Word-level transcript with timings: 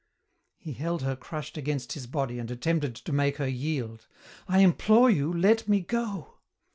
He 0.57 0.73
held 0.73 1.03
her 1.03 1.15
crushed 1.15 1.57
against 1.59 1.93
his 1.93 2.07
body 2.07 2.39
and 2.39 2.49
attempted 2.49 2.95
to 2.95 3.13
make 3.13 3.37
her 3.37 3.47
yield. 3.47 4.07
"I 4.47 4.61
implore 4.61 5.11
you, 5.11 5.31
let 5.31 5.67
me 5.69 5.81
go." 5.81 6.39